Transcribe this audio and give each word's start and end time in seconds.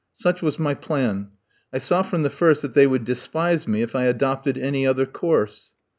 Such 0.15 0.41
was 0.41 0.57
my 0.57 0.73
plan. 0.73 1.27
I 1.71 1.77
saw 1.77 2.01
from 2.01 2.23
the 2.23 2.31
first 2.31 2.63
that 2.63 2.73
they 2.73 2.87
would 2.87 3.05
despise 3.05 3.67
me, 3.67 3.83
if 3.83 3.95
I 3.95 4.05
adopted 4.05 4.57
any 4.57 4.87
other 4.87 5.05
course. 5.05 5.73